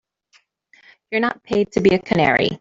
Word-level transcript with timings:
You're 1.11 1.21
not 1.21 1.43
paid 1.43 1.71
to 1.73 1.79
be 1.81 1.93
a 1.93 1.99
canary. 1.99 2.49